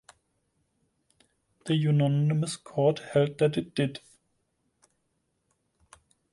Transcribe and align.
The 1.67 1.75
unanimous 1.75 2.55
Court 2.57 2.97
held 3.13 3.37
that 3.37 3.55
it 3.55 3.75
did. 3.75 3.99